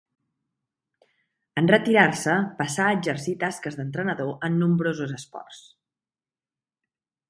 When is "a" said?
2.87-2.97